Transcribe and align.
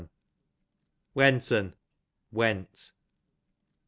Went'n, 1.13 1.75
went. 2.31 2.91